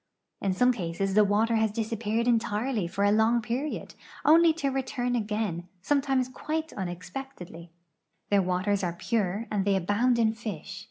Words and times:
In 0.41 0.53
some 0.53 0.71
cases 0.71 1.13
the 1.13 1.23
water 1.23 1.57
has 1.57 1.69
disappeared 1.71 2.27
entirely 2.27 2.87
for 2.87 3.03
a 3.03 3.11
long 3.11 3.39
i)eriod, 3.39 3.93
only 4.25 4.51
to 4.53 4.69
return 4.71 5.15
again, 5.15 5.67
sometimes 5.83 6.27
(piite 6.29 6.73
unexpectedly. 6.75 7.69
'I'heir 8.31 8.41
waters 8.41 8.83
are 8.83 8.93
pure 8.93 9.45
and 9.51 9.63
they 9.63 9.75
abound 9.75 10.17
in 10.17 10.33
fish. 10.33 10.79